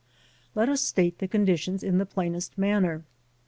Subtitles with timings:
[0.55, 3.03] Let us state the conditions in the plainest manner.